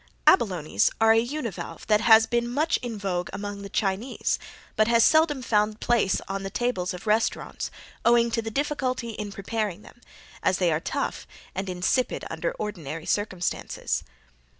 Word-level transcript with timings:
Abalone's 0.25 0.89
are 0.99 1.13
a 1.13 1.19
univalve 1.23 1.85
that 1.85 2.01
has 2.01 2.25
been 2.25 2.47
much 2.49 2.77
in 2.77 2.97
vogue 2.97 3.29
among 3.31 3.61
the 3.61 3.69
Chinese 3.69 4.39
but 4.75 4.87
has 4.87 5.03
seldom 5.03 5.43
found 5.43 5.79
place 5.79 6.19
on 6.27 6.41
the 6.41 6.49
tables 6.49 6.91
of 6.95 7.05
restaurants 7.05 7.69
owing 8.03 8.31
to 8.31 8.41
the 8.41 8.49
difficulty 8.49 9.09
in 9.09 9.31
preparing 9.31 9.83
them, 9.83 10.01
as 10.41 10.57
they 10.57 10.71
are 10.71 10.79
tough 10.79 11.27
and 11.53 11.69
insipid 11.69 12.25
under 12.31 12.51
ordinary 12.53 13.05
circumstances. 13.05 14.03